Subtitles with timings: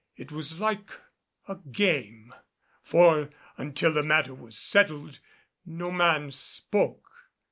[0.17, 0.89] It was like
[1.47, 2.33] a game.
[2.81, 5.19] For, until the matter was settled,
[5.63, 7.29] no man spoke.